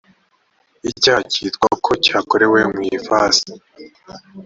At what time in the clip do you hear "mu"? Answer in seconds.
2.73-2.81